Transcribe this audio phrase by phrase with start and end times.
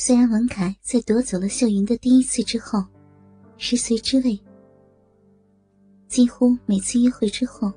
[0.00, 2.84] 虽然文凯在夺走了秀云的第一次之后，
[3.56, 4.38] 食髓知味，
[6.06, 7.72] 几乎每次约会之后，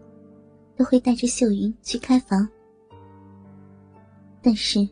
[0.77, 2.47] 都会带着秀云去开房，
[4.39, 4.87] 但是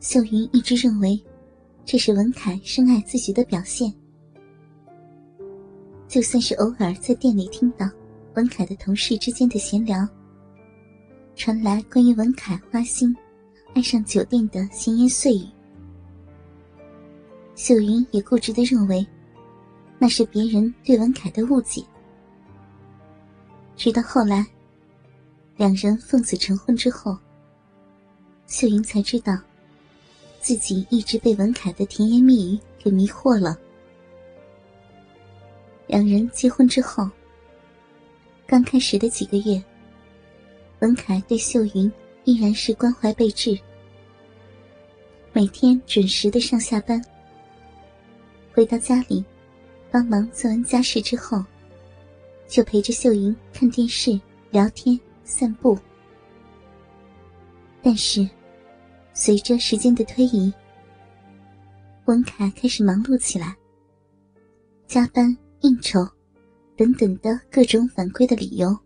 [0.00, 1.16] 秀云一直认为
[1.84, 3.94] 这是文凯深爱自己的表现。
[6.08, 7.88] 就算是偶尔在店里听到
[8.34, 10.04] 文凯的同事之间的闲聊，
[11.36, 13.16] 传来关于文凯花心、
[13.74, 15.46] 爱上酒店的闲言碎语。
[17.62, 19.06] 秀云也固执的认为，
[19.96, 21.80] 那是别人对文凯的误解。
[23.76, 24.44] 直到后来，
[25.56, 27.16] 两人奉子成婚之后，
[28.48, 29.38] 秀云才知道，
[30.40, 33.56] 自己一直被文凯的甜言蜜语给迷惑了。
[35.86, 37.08] 两人结婚之后，
[38.44, 39.62] 刚开始的几个月，
[40.80, 41.92] 文凯对秀云
[42.24, 43.56] 依然是关怀备至，
[45.32, 47.00] 每天准时的上下班。
[48.54, 49.24] 回到家里，
[49.90, 51.42] 帮忙做完家事之后，
[52.46, 55.78] 就陪着秀云看电视、聊天、散步。
[57.82, 58.28] 但是，
[59.14, 60.52] 随着时间的推移，
[62.04, 63.56] 文凯开始忙碌起来，
[64.86, 66.06] 加班、应酬
[66.76, 68.78] 等等的各种反馈的理由，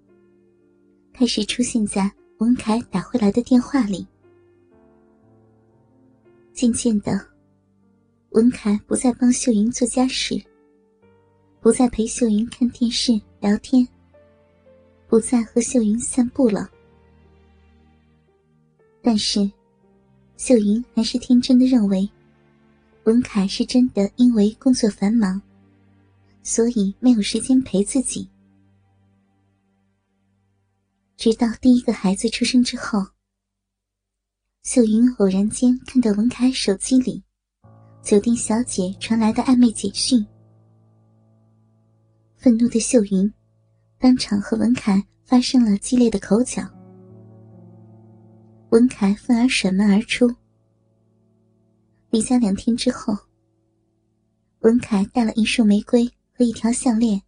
[1.12, 4.06] 开始出现在文凯打回来的电话里。
[6.52, 7.35] 渐渐的。
[8.36, 10.38] 文凯不再帮秀云做家事，
[11.58, 13.88] 不再陪秀云看电视聊天，
[15.08, 16.70] 不再和秀云散步了。
[19.00, 19.50] 但是，
[20.36, 22.06] 秀云还是天真的认为，
[23.04, 25.40] 文凯是真的因为工作繁忙，
[26.42, 28.28] 所以没有时间陪自己。
[31.16, 33.02] 直到第一个孩子出生之后，
[34.62, 37.22] 秀云偶然间看到文凯手机里。
[38.06, 40.24] 酒店小姐传来的暧昧简讯，
[42.36, 43.34] 愤怒的秀云
[43.98, 46.62] 当场和文凯发生了激烈的口角。
[48.70, 50.32] 文凯愤而甩门而出。
[52.10, 53.12] 离家两天之后，
[54.60, 57.20] 文凯带了一束玫瑰和一条项链，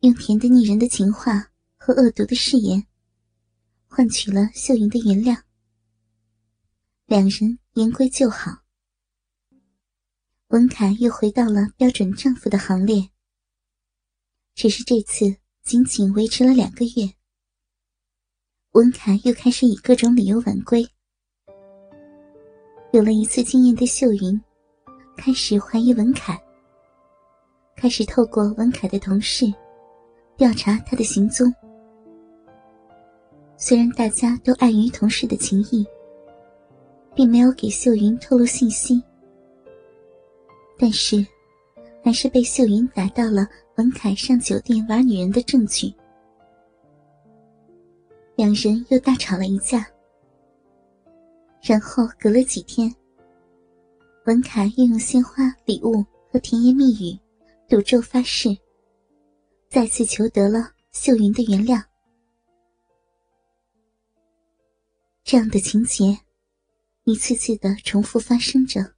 [0.00, 1.48] 用甜的腻人的情话
[1.78, 2.84] 和恶毒的誓言，
[3.88, 5.40] 换取了秀云的原谅。
[7.06, 8.63] 两人言归就好。
[10.54, 13.10] 文凯又回到了标准丈夫的行列，
[14.54, 15.34] 只是这次
[15.64, 17.12] 仅仅维持了两个月，
[18.70, 20.86] 文凯又开始以各种理由晚归。
[22.92, 24.40] 有了一次经验的秀云，
[25.16, 26.40] 开始怀疑文凯，
[27.74, 29.52] 开始透过文凯的同事
[30.36, 31.52] 调查他的行踪。
[33.56, 35.84] 虽然大家都碍于同事的情谊，
[37.12, 39.02] 并没有给秀云透露信息。
[40.84, 41.26] 但是，
[42.04, 45.90] 还是被秀云打到了文凯上酒店玩女人的证据。
[48.36, 49.86] 两人又大吵了一架。
[51.62, 52.94] 然后隔了几天，
[54.26, 57.18] 文凯又用鲜花、礼物和甜言蜜语
[57.66, 58.54] 赌咒发誓，
[59.70, 61.82] 再次求得了秀云的原谅。
[65.22, 66.18] 这样的情节，
[67.04, 68.93] 一次次的重复发生着。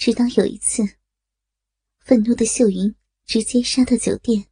[0.00, 0.82] 直到有一次，
[1.98, 2.94] 愤怒的秀云
[3.26, 4.42] 直接杀到酒店，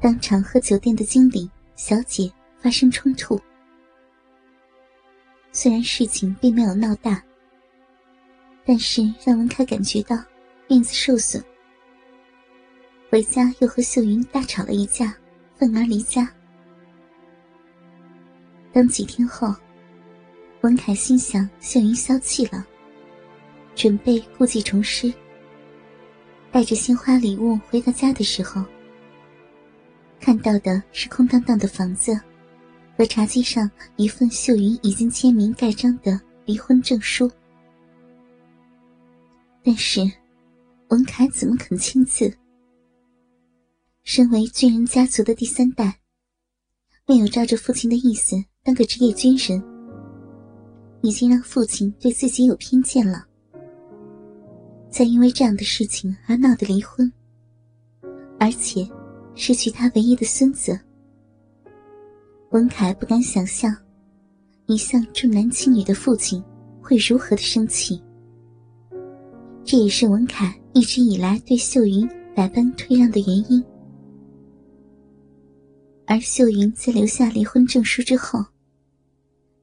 [0.00, 3.38] 当场和酒店的经理、小姐发生冲突。
[5.52, 7.22] 虽然事情并没有闹大，
[8.64, 10.16] 但是让文凯感觉到
[10.68, 11.44] 面子受损。
[13.10, 15.14] 回家又和秀云大吵了一架，
[15.58, 16.34] 愤而离家。
[18.72, 19.54] 当几天后，
[20.62, 22.66] 文凯心想秀云消气了。
[23.78, 25.14] 准备故技重施，
[26.50, 28.60] 带着鲜花礼物回到家的时候，
[30.18, 32.20] 看到的是空荡荡的房子，
[32.96, 37.30] 和茶几上一份秀云已经签名盖章的离婚证书。
[39.62, 40.00] 但是，
[40.88, 42.36] 文凯怎么肯签字？
[44.02, 46.00] 身为军人家族的第三代，
[47.06, 48.34] 没有照着父亲的意思
[48.64, 49.62] 当个职业军人，
[51.00, 53.27] 已经让父亲对自己有偏见了。
[54.90, 57.10] 再因为这样的事情而闹得离婚，
[58.38, 58.88] 而且
[59.34, 60.78] 失去他唯一的孙子，
[62.50, 63.76] 文凯不敢想象，
[64.66, 66.42] 一向重男轻女的父亲
[66.80, 68.02] 会如何的生气。
[69.64, 73.62] 这也是文凯一直以来对秀云百般退让的原因。
[76.06, 78.42] 而秀云在留下离婚证书之后，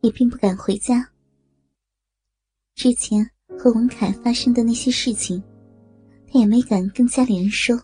[0.01, 1.09] 也并不敢回家，
[2.75, 5.41] 之前和文凯发生的那些事情，
[6.31, 7.79] 他也没敢跟家里人说，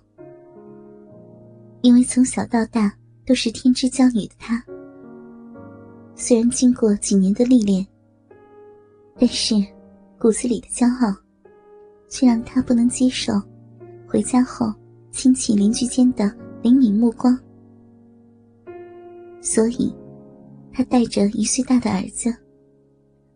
[1.81, 2.93] 因为从小到大
[3.25, 4.63] 都是天之骄女的他，
[6.15, 7.85] 虽然经过几年的历练，
[9.17, 9.55] 但是
[10.19, 11.15] 骨子里的骄傲，
[12.07, 13.33] 却让他不能接受
[14.07, 14.71] 回家后
[15.11, 16.31] 亲戚邻居间的
[16.61, 17.37] 灵敏目光，
[19.41, 19.91] 所以，
[20.71, 22.31] 他带着一岁大的儿子。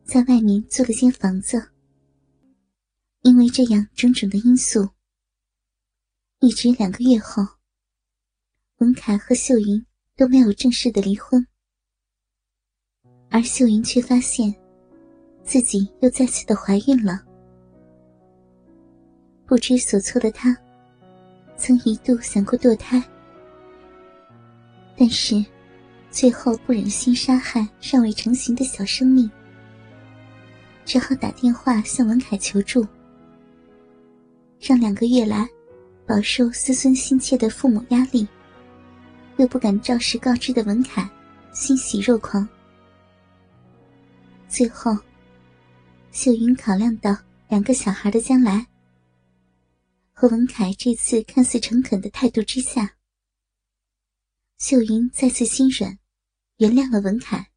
[0.04, 1.60] 在外面租了间房子。
[3.26, 4.88] 因为这样种种的因素，
[6.42, 7.44] 一直两个月后，
[8.78, 9.84] 文凯和秀云
[10.16, 11.44] 都没有正式的离婚，
[13.32, 14.54] 而秀云却发现
[15.44, 17.26] 自己又再次的怀孕了。
[19.48, 20.56] 不知所措的她，
[21.58, 23.04] 曾一度想过堕胎，
[24.96, 25.44] 但是
[26.12, 29.28] 最后不忍心杀害尚未成型的小生命。
[30.86, 32.86] 只好打电话向文凯求助，
[34.60, 35.48] 让两个月来
[36.08, 38.28] 饱受思孙心切的父母压力，
[39.38, 41.10] 又不敢照实告知的文凯
[41.54, 42.48] 欣喜若狂。
[44.48, 44.96] 最后，
[46.12, 47.16] 秀云考量到
[47.50, 48.66] 两个小孩的将来，
[50.12, 52.96] 和文凯这次看似诚恳的态度之下，
[54.58, 55.98] 秀云再次心软，
[56.58, 57.52] 原谅了文凯。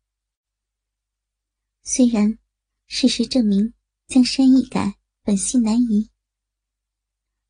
[1.82, 2.38] 虽然。
[2.90, 3.74] 事实证明，
[4.06, 6.08] 江山易改，本性难移。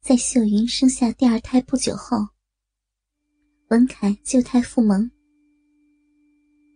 [0.00, 2.16] 在秀云生下第二胎不久后，
[3.68, 5.10] 文凯旧态复萌。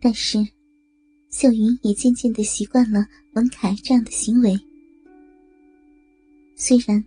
[0.01, 0.39] 但是，
[1.31, 4.55] 秀云也渐渐的习惯了文凯这样的行为。
[6.57, 7.03] 虽然，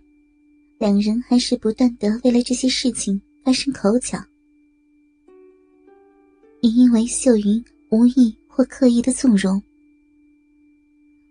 [0.78, 4.18] 两人还是不断的为了这些事情发生口角，
[6.60, 9.62] 也因为秀云无意或刻意的纵容。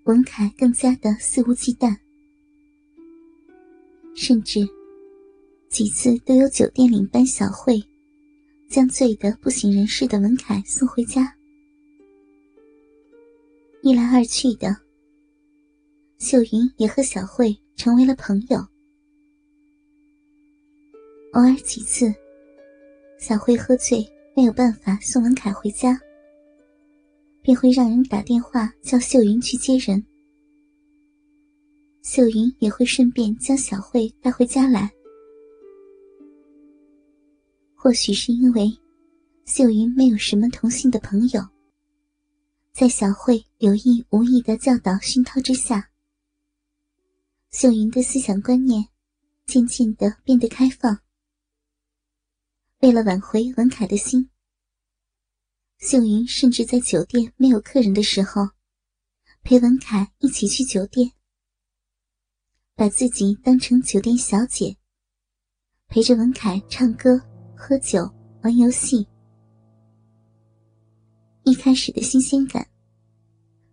[0.06, 1.98] 文凯更加的肆无忌惮，
[4.26, 4.68] 甚至
[5.70, 7.80] 几次都有酒店领班小慧
[8.68, 11.32] 将醉得不省人事的文凯送回家。
[13.84, 14.76] 一来二去的，
[16.18, 18.58] 秀云也和小慧成为了朋友。
[21.34, 22.12] 偶尔几次，
[23.20, 24.04] 小慧喝醉
[24.36, 25.96] 没有办法送文凯回家。
[27.44, 30.04] 便会让人打电话叫秀云去接人，
[32.08, 34.94] 秀云也会顺便将小慧带回家来。
[37.74, 38.72] 或许是因为
[39.46, 41.42] 秀云没有什么同性的朋友，
[42.72, 45.90] 在小慧有意无意的教导熏陶之下，
[47.50, 48.88] 秀云的思想观念
[49.48, 51.00] 渐渐的变得开放。
[52.82, 54.30] 为了挽回文凯的心。
[55.80, 58.48] 秀云甚至在酒店没有客人的时候，
[59.42, 61.12] 陪文凯一起去酒店，
[62.78, 64.76] 把自己当成酒店小姐，
[65.88, 67.18] 陪着文凯唱歌、
[67.56, 68.12] 喝酒、
[68.44, 69.08] 玩游戏。
[71.44, 72.68] 一开始的新鲜感，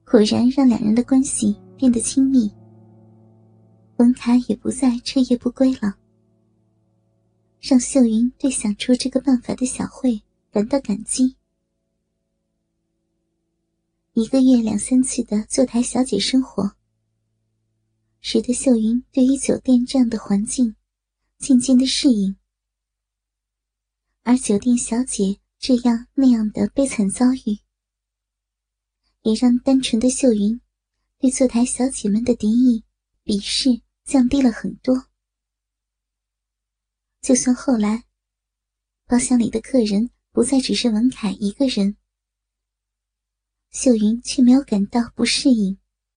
[0.04, 2.48] 果然让两人的关系变得亲密。
[3.96, 5.96] 文凯也不再彻夜不归了，
[7.60, 10.22] 让秀云对想出这个办法的小慧
[10.52, 11.34] 感到感激。
[14.12, 16.70] 一个月两三次的坐台小姐生活，
[18.24, 20.76] 使得秀云对于酒店这样的环境
[21.38, 22.36] 渐渐的适应。
[24.22, 27.58] 而酒店小姐这样那样的悲惨遭遇，
[29.22, 30.60] 也让单纯的秀云
[31.18, 32.84] 对坐台小姐们的敌意、
[33.24, 35.08] 鄙视降低了很多。
[37.20, 38.04] 就算后来，
[39.06, 41.96] 包厢里的客人不再只是文凯一个人。
[43.72, 45.81] 秀云却没有感到不适应。